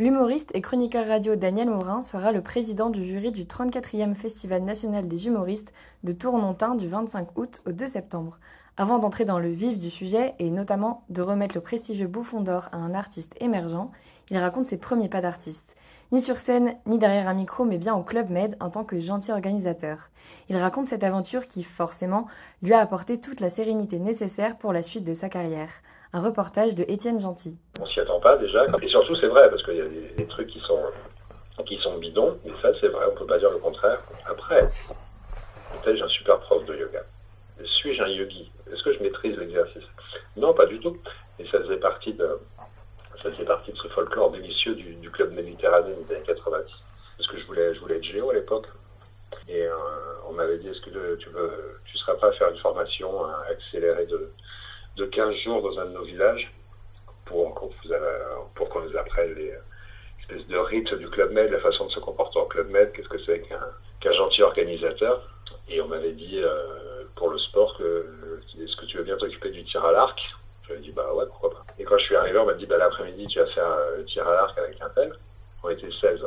L'humoriste 0.00 0.52
et 0.54 0.60
chroniqueur 0.60 1.08
radio 1.08 1.34
Daniel 1.34 1.70
Morin 1.70 2.02
sera 2.02 2.30
le 2.30 2.40
président 2.40 2.88
du 2.88 3.02
jury 3.02 3.32
du 3.32 3.46
34e 3.46 4.14
Festival 4.14 4.62
national 4.62 5.08
des 5.08 5.26
humoristes 5.26 5.72
de 6.04 6.12
Tournontin 6.12 6.76
du 6.76 6.86
25 6.86 7.36
août 7.36 7.62
au 7.66 7.72
2 7.72 7.84
septembre. 7.88 8.38
Avant 8.76 9.00
d'entrer 9.00 9.24
dans 9.24 9.40
le 9.40 9.48
vif 9.48 9.80
du 9.80 9.90
sujet 9.90 10.36
et 10.38 10.52
notamment 10.52 11.02
de 11.08 11.20
remettre 11.20 11.56
le 11.56 11.62
prestigieux 11.62 12.06
bouffon 12.06 12.42
d'or 12.42 12.68
à 12.70 12.76
un 12.76 12.94
artiste 12.94 13.34
émergent, 13.40 13.90
il 14.30 14.38
raconte 14.38 14.66
ses 14.66 14.78
premiers 14.78 15.08
pas 15.08 15.20
d'artiste. 15.20 15.74
Ni 16.10 16.22
sur 16.22 16.38
scène, 16.38 16.74
ni 16.86 16.98
derrière 16.98 17.28
un 17.28 17.34
micro, 17.34 17.66
mais 17.66 17.76
bien 17.76 17.94
au 17.94 18.02
Club 18.02 18.30
Med 18.30 18.56
en 18.60 18.70
tant 18.70 18.82
que 18.82 18.98
gentil 18.98 19.30
organisateur. 19.30 20.08
Il 20.48 20.56
raconte 20.56 20.86
cette 20.86 21.04
aventure 21.04 21.46
qui, 21.46 21.62
forcément, 21.62 22.26
lui 22.62 22.72
a 22.72 22.80
apporté 22.80 23.20
toute 23.20 23.40
la 23.40 23.50
sérénité 23.50 23.98
nécessaire 23.98 24.56
pour 24.56 24.72
la 24.72 24.82
suite 24.82 25.04
de 25.04 25.12
sa 25.12 25.28
carrière. 25.28 25.68
Un 26.14 26.22
reportage 26.22 26.74
de 26.74 26.84
Étienne 26.88 27.20
Gentil. 27.20 27.58
On 27.78 27.84
s'y 27.84 28.00
attend 28.00 28.20
pas 28.20 28.38
déjà. 28.38 28.64
Et 28.82 28.88
surtout, 28.88 29.16
c'est 29.16 29.26
vrai, 29.26 29.50
parce 29.50 29.62
qu'il 29.64 29.76
y 29.76 29.82
a 29.82 29.86
des, 29.86 30.14
des, 30.16 30.26
trucs 30.26 30.48
qui 30.48 30.60
sont, 30.60 30.80
qui 31.66 31.76
sont 31.82 31.98
bidons, 31.98 32.38
mais 32.42 32.52
ça, 32.62 32.68
c'est 32.80 32.88
vrai, 32.88 33.04
on 33.12 33.14
peut 33.14 33.26
pas 33.26 33.38
dire 33.38 33.50
le 33.50 33.58
contraire. 33.58 34.00
Après, 34.26 34.60
peut-être 34.60 35.96
j'ai 35.96 36.02
un 36.02 36.08
super 36.08 36.40
prof 36.40 36.64
de 36.64 36.74
yoga. 36.74 37.02
Suis-je 37.82 38.02
un 38.02 38.08
yogi? 38.08 38.50
Est-ce 38.72 38.82
que 38.82 38.94
je 38.94 39.02
maîtrise 39.02 39.36
l'exercice? 39.36 39.84
Non, 40.38 40.54
pas 40.54 40.64
du 40.64 40.80
tout. 40.80 40.96
Et 41.38 41.46
ça 41.48 41.58
faisait 41.60 41.76
partie 41.76 42.14
de, 42.14 42.38
ça 43.22 43.30
faisait 43.32 43.44
partie 43.44 43.72
de 43.72 43.76
ce 43.76 43.88
folklore 43.88 44.30
délicieux 44.30 44.74
du, 44.74 44.94
du 44.94 45.10
club 45.10 45.32
méditerranéen 45.32 45.94
des 46.08 46.14
années 46.14 46.24
90. 46.26 46.70
Parce 47.16 47.30
que 47.30 47.38
je 47.38 47.46
voulais, 47.46 47.74
je 47.74 47.80
voulais 47.80 47.96
être 47.96 48.04
géo 48.04 48.30
à 48.30 48.34
l'époque. 48.34 48.66
Et 49.48 49.66
euh, 49.66 49.74
on 50.28 50.32
m'avait 50.32 50.58
dit, 50.58 50.68
est-ce 50.68 50.80
que 50.80 51.16
tu 51.16 51.28
veux, 51.30 51.80
tu 51.84 51.98
seras 51.98 52.14
pas 52.14 52.28
à 52.28 52.32
faire 52.32 52.48
une 52.50 52.58
formation 52.58 53.24
accélérée 53.50 54.06
de, 54.06 54.30
de 54.96 55.04
15 55.06 55.34
jours 55.44 55.62
dans 55.62 55.78
un 55.80 55.86
de 55.86 55.90
nos 55.90 56.04
villages 56.04 56.50
pour 57.24 57.54
qu'on 57.54 57.70
pour 58.54 58.68
qu'on 58.68 58.80
nous 58.80 58.96
apprenne 58.96 59.34
les 59.34 59.52
espèces 60.20 60.46
de 60.46 60.56
rites 60.56 60.94
du 60.94 61.08
Club 61.08 61.30
Med, 61.32 61.50
la 61.50 61.60
façon 61.60 61.86
de 61.86 61.90
se 61.90 62.00
comporter 62.00 62.38
en 62.38 62.46
Club 62.46 62.68
Med, 62.68 62.92
qu'est-ce 62.92 63.08
que 63.08 63.22
c'est 63.24 63.40
qu'un 63.40 64.12
gentil 64.12 64.42
organisateur. 64.42 65.22
Et 65.68 65.80
on 65.80 65.88
m'avait 65.88 66.12
dit 66.12 66.40
euh, 66.42 67.04
pour 67.16 67.30
le 67.30 67.38
sport 67.38 67.76
est-ce 67.80 68.76
que 68.76 68.86
tu 68.86 68.96
veux 68.96 69.04
bien 69.04 69.16
t'occuper 69.16 69.50
du 69.50 69.64
tir 69.64 69.84
à 69.84 69.92
l'arc? 69.92 70.18
J'avais 70.68 70.80
dit 70.80 70.92
bah 70.92 71.12
ouais 71.14 71.24
pourquoi 71.26 71.50
pas. 71.50 71.64
Et 71.78 71.84
quand 71.84 71.96
je 71.98 72.04
suis 72.04 72.16
arrivé, 72.16 72.38
on 72.38 72.44
m'a 72.44 72.54
dit 72.54 72.66
bah 72.66 72.76
l'après-midi 72.76 73.26
tu 73.28 73.38
vas 73.38 73.46
faire 73.46 73.76
le 73.96 74.04
tir 74.04 74.28
à 74.28 74.34
l'arc 74.34 74.58
avec 74.58 74.80
un 74.80 74.88
tel. 74.90 75.12
On 75.62 75.70
était 75.70 75.88
16. 76.00 76.20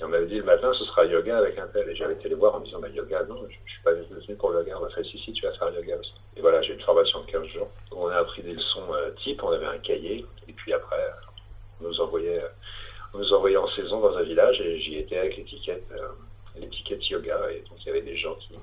Et 0.00 0.04
on 0.04 0.08
m'avait 0.08 0.26
dit 0.26 0.36
le 0.36 0.44
matin 0.44 0.72
ce 0.78 0.84
sera 0.84 1.04
yoga 1.04 1.38
avec 1.38 1.58
un 1.58 1.66
tel. 1.68 1.88
Et 1.88 1.96
j'avais 1.96 2.14
été 2.14 2.28
les 2.28 2.34
voir 2.34 2.54
en 2.54 2.60
me 2.60 2.64
disant 2.64 2.80
bah 2.80 2.88
yoga 2.88 3.24
non, 3.24 3.44
je, 3.48 3.56
je 3.64 3.72
suis 3.72 3.82
pas 3.82 3.92
venu 3.92 4.36
pour 4.36 4.50
le 4.50 4.60
yoga. 4.60 4.78
On 4.78 4.82
m'a 4.82 4.90
fait 4.90 5.04
si 5.04 5.18
si 5.18 5.32
tu 5.32 5.44
vas 5.44 5.52
faire 5.52 5.70
yoga 5.74 5.96
aussi. 5.98 6.12
Et 6.36 6.40
voilà 6.40 6.62
j'ai 6.62 6.74
une 6.74 6.80
formation 6.80 7.20
de 7.20 7.26
15 7.26 7.46
jours. 7.48 7.70
On 7.90 8.06
a 8.08 8.16
appris 8.16 8.42
des 8.42 8.52
leçons 8.52 8.94
euh, 8.94 9.10
type, 9.22 9.42
on 9.42 9.50
avait 9.50 9.66
un 9.66 9.78
cahier. 9.78 10.24
Et 10.48 10.52
puis 10.52 10.72
après 10.72 11.04
on 11.80 11.88
nous 11.88 12.00
envoyait 12.00 12.42
on 13.14 13.18
nous 13.18 13.32
envoyait 13.32 13.56
en 13.56 13.68
saison 13.68 14.00
dans 14.00 14.16
un 14.16 14.22
village 14.22 14.60
et 14.60 14.80
j'y 14.80 14.96
étais 14.96 15.18
avec 15.18 15.36
l'étiquette 15.36 15.84
euh, 15.92 16.08
l'étiquette 16.56 17.08
yoga 17.10 17.50
et 17.50 17.60
donc 17.68 17.78
il 17.80 17.86
y 17.86 17.90
avait 17.90 18.02
des 18.02 18.16
gens 18.16 18.34
qui, 18.36 18.54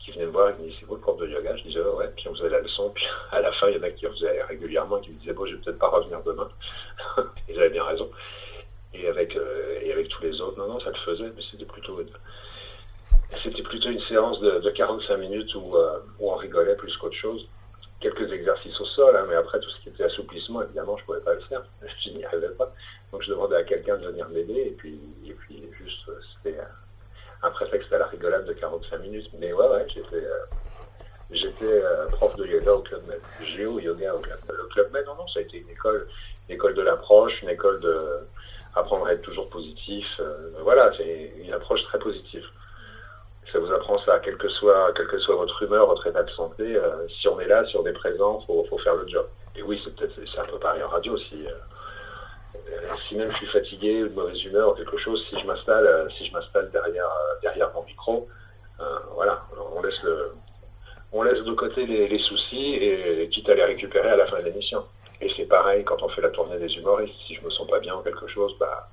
qui 0.00 0.12
venaient 0.12 0.26
me 0.26 0.30
voir 0.30 0.50
et 0.50 0.54
qui 0.54 0.62
me 0.62 0.66
disaient 0.66 0.78
c'est 0.80 0.86
vous 0.86 0.96
le 0.96 1.00
prof 1.00 1.18
de 1.18 1.26
yoga 1.28 1.47
je 1.58 1.64
disais 1.64 1.80
ouais 1.80 2.08
puis 2.16 2.28
on 2.28 2.34
faisait 2.34 2.48
la 2.48 2.60
leçon 2.60 2.90
puis 2.94 3.04
à 3.32 3.40
la 3.40 3.52
fin 3.52 3.68
il 3.68 3.76
y 3.76 3.78
en 3.78 3.82
a 3.82 3.90
qui 3.90 4.06
faisaient 4.06 4.42
régulièrement 4.42 5.00
qui 5.00 5.10
me 5.10 5.18
disaient 5.18 5.32
bon 5.32 5.46
je 5.46 5.54
vais 5.54 5.62
peut-être 5.62 5.78
pas 5.78 5.88
revenir 5.88 6.22
demain 6.22 6.48
et 7.48 7.54
j'avais 7.54 7.70
bien 7.70 7.84
raison 7.84 8.10
et 8.94 9.08
avec 9.08 9.36
euh, 9.36 9.80
et 9.82 9.92
avec 9.92 10.08
tous 10.08 10.22
les 10.22 10.40
autres 10.40 10.58
non 10.58 10.68
non 10.68 10.80
ça 10.80 10.90
le 10.90 10.96
faisait 11.04 11.30
mais 11.36 11.42
c'était 11.50 11.66
plutôt 11.66 12.00
une, 12.00 12.10
c'était 13.42 13.62
plutôt 13.62 13.90
une 13.90 14.00
séance 14.02 14.40
de, 14.40 14.60
de 14.60 14.70
45 14.70 15.16
minutes 15.18 15.54
où, 15.54 15.76
euh, 15.76 15.98
où 16.18 16.32
on 16.32 16.36
rigolait 16.36 16.76
plus 16.76 16.96
qu'autre 16.96 17.16
chose 17.16 17.46
quelques 18.00 18.30
exercices 18.32 18.80
au 18.80 18.86
sol, 18.86 19.16
hein, 19.16 19.26
mais 19.28 19.34
après 19.34 19.60
tout 19.60 19.70
ce 19.70 19.80
qui 19.82 19.88
était 19.88 20.04
assouplissement, 20.04 20.62
évidemment, 20.62 20.96
je 20.96 21.04
pouvais 21.04 21.20
pas 21.20 21.34
le 21.34 21.40
faire. 21.42 21.64
Je 22.04 22.10
n'y 22.10 22.24
arrivais 22.24 22.50
pas. 22.50 22.72
Donc 23.12 23.22
je 23.22 23.30
demandais 23.30 23.56
à 23.56 23.64
quelqu'un 23.64 23.96
de 23.96 24.06
venir 24.06 24.28
m'aider, 24.28 24.68
et 24.68 24.74
puis, 24.76 25.00
et 25.26 25.32
puis 25.32 25.68
juste, 25.78 26.10
c'était 26.36 26.58
un 27.42 27.50
prétexte 27.50 27.92
à 27.92 27.98
la 27.98 28.06
rigolade 28.06 28.46
de 28.46 28.52
45 28.52 28.98
minutes. 28.98 29.30
Mais 29.38 29.52
ouais, 29.52 29.68
ouais, 29.68 29.86
j'étais, 29.88 30.16
euh, 30.16 30.44
j'étais 31.30 31.64
euh, 31.64 32.06
prof 32.12 32.36
de 32.36 32.46
yoga 32.46 32.72
au 32.72 32.82
Club 32.82 33.06
Med. 33.06 33.20
Géo 33.42 33.78
yoga 33.78 34.14
au 34.14 34.20
Club 34.20 34.38
Med. 34.48 34.56
Le 34.56 34.64
Club 34.68 34.92
Med, 34.92 35.06
non, 35.06 35.14
non, 35.14 35.28
ça 35.28 35.40
a 35.40 35.42
été 35.42 35.58
une 35.58 35.70
école, 35.70 36.08
école 36.48 36.74
de 36.74 36.82
l'approche, 36.82 37.42
une 37.42 37.50
école 37.50 37.80
de 37.80 38.20
apprendre 38.74 39.06
à 39.06 39.12
être 39.12 39.22
toujours 39.22 39.48
positif. 39.48 40.06
Euh, 40.20 40.50
voilà, 40.62 40.92
c'est 40.96 41.32
une 41.44 41.52
approche 41.52 41.82
très 41.84 41.98
positive 41.98 42.44
ça 43.52 43.58
vous 43.58 43.72
apprend 43.72 43.98
ça, 44.04 44.18
quelle 44.20 44.36
que 44.36 44.48
soit, 44.48 44.92
quelle 44.94 45.06
que 45.06 45.18
soit 45.18 45.36
votre 45.36 45.62
humeur, 45.62 45.86
votre 45.86 46.06
état 46.06 46.22
de 46.22 46.30
santé, 46.30 46.76
euh, 46.76 47.06
si 47.20 47.28
on 47.28 47.40
est 47.40 47.46
là, 47.46 47.64
si 47.66 47.76
on 47.76 47.86
est 47.86 47.92
présent, 47.92 48.40
faut, 48.46 48.64
faut 48.68 48.78
faire 48.78 48.94
le 48.94 49.08
job. 49.08 49.26
Et 49.56 49.62
oui, 49.62 49.80
c'est 49.84 49.94
peut-être, 49.94 50.14
c'est 50.14 50.40
un 50.40 50.44
peu 50.44 50.58
pareil 50.58 50.82
en 50.82 50.88
radio, 50.88 51.16
si, 51.16 51.46
euh, 51.46 52.60
si 53.08 53.16
même 53.16 53.30
je 53.32 53.36
suis 53.36 53.46
fatigué 53.46 54.02
de 54.02 54.08
mauvaise 54.08 54.42
humeur 54.44 54.74
quelque 54.74 54.98
chose, 54.98 55.24
si 55.30 55.40
je 55.40 55.46
m'installe, 55.46 55.86
euh, 55.86 56.08
si 56.10 56.26
je 56.26 56.32
m'installe 56.32 56.70
derrière, 56.70 57.10
derrière 57.42 57.70
mon 57.74 57.82
micro, 57.84 58.28
voilà, 59.14 59.42
on 59.74 59.82
laisse 59.82 60.00
le, 60.04 60.32
on 61.12 61.24
les, 61.86 62.18
soucis 62.18 62.74
et, 62.74 63.28
quitte 63.32 63.48
à 63.48 63.54
les 63.54 63.64
récupérer 63.64 64.10
à 64.10 64.16
la 64.16 64.26
fin 64.26 64.38
de 64.38 64.44
l'émission. 64.44 64.84
Et 65.20 65.30
c'est 65.36 65.46
pareil 65.46 65.84
quand 65.84 66.02
on 66.02 66.08
fait 66.08 66.22
la 66.22 66.30
tournée 66.30 66.58
des 66.58 66.72
humoristes. 66.74 67.14
Si 67.26 67.34
je 67.34 67.44
me 67.44 67.50
sens 67.50 67.68
pas 67.68 67.80
bien 67.80 67.94
ou 67.96 68.02
quelque 68.02 68.28
chose, 68.28 68.54
bah, 68.58 68.88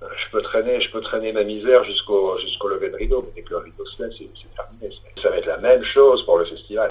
je 0.00 0.30
peux 0.30 0.42
traîner, 0.42 0.80
je 0.80 0.90
peux 0.90 1.00
traîner 1.00 1.32
ma 1.32 1.44
misère 1.44 1.84
jusqu'au 1.84 2.38
jusqu'au 2.38 2.68
lever 2.68 2.90
de 2.90 2.96
rideau, 2.96 3.22
mais 3.22 3.32
dès 3.34 3.42
que 3.42 3.50
le 3.50 3.58
rideau 3.58 3.84
se 3.86 4.02
lève, 4.02 4.12
c'est 4.18 4.54
terminé. 4.54 4.94
Ça 5.22 5.30
va 5.30 5.38
être 5.38 5.46
la 5.46 5.58
même 5.58 5.84
chose 5.84 6.24
pour 6.24 6.38
le 6.38 6.44
festival. 6.44 6.90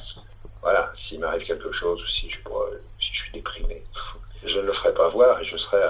Voilà, 0.61 0.91
s'il 1.07 1.19
m'arrive 1.19 1.45
quelque 1.45 1.71
chose 1.73 2.01
ou 2.01 2.07
si 2.07 2.29
je, 2.29 2.37
si 2.37 3.13
je 3.13 3.19
suis 3.23 3.31
déprimé, 3.33 3.83
je 4.45 4.57
ne 4.57 4.61
le 4.61 4.73
ferai 4.73 4.93
pas 4.93 5.09
voir 5.09 5.41
et 5.41 5.45
je 5.45 5.57
serai, 5.57 5.81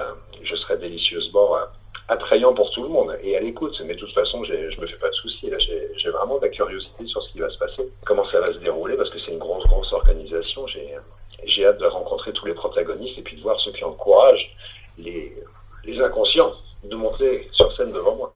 je 0.42 0.56
serai 0.56 0.76
délicieusement 0.78 1.56
attrayant 2.08 2.52
pour 2.54 2.70
tout 2.72 2.82
le 2.82 2.88
monde 2.88 3.16
et 3.22 3.36
à 3.36 3.40
l'écoute. 3.40 3.80
Mais 3.84 3.94
de 3.94 4.00
toute 4.00 4.12
façon, 4.12 4.44
je 4.44 4.80
me 4.80 4.86
fais 4.86 4.96
pas 4.96 5.08
de 5.08 5.14
soucis. 5.14 5.48
Là, 5.48 5.58
j'ai 5.58 6.10
vraiment 6.10 6.38
de 6.38 6.42
la 6.42 6.48
curiosité 6.48 7.04
j'ai 11.54 11.66
hâte 11.66 11.78
de 11.78 11.86
rencontrer 11.86 12.32
tous 12.32 12.46
les 12.46 12.54
protagonistes 12.54 13.18
et 13.18 13.22
puis 13.22 13.36
de 13.36 13.42
voir 13.42 13.58
ceux 13.60 13.72
qui 13.72 13.84
ont 13.84 13.90
le 13.90 13.96
courage, 13.96 14.56
les, 14.98 15.32
les 15.84 16.00
inconscients, 16.00 16.52
de 16.82 16.96
monter 16.96 17.48
sur 17.52 17.74
scène 17.76 17.92
devant 17.92 18.14
moi. 18.14 18.33